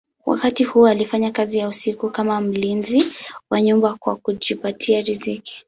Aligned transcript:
Wakati 0.25 0.63
huu 0.63 0.87
alifanya 0.87 1.31
kazi 1.31 1.57
ya 1.57 1.67
usiku 1.67 2.09
kama 2.11 2.41
mlinzi 2.41 3.03
wa 3.49 3.61
nyumba 3.61 3.93
kwa 3.93 4.15
kujipatia 4.15 5.01
riziki. 5.01 5.53